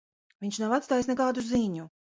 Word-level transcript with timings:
Viņš 0.45 0.57
nav 0.63 0.75
atstājis 0.79 1.11
nekādu 1.13 1.49
ziņu. 1.55 1.91